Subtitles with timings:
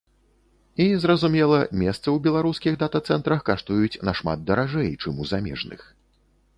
[0.85, 5.81] І, зразумела, месцы ў беларускіх дата-цэнтрах каштуюць нашмат даражэй, чым у замежных.